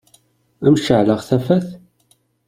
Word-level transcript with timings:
Ad 0.65 0.69
m-ceɛleɣ 0.73 1.19
tafat? 1.27 1.67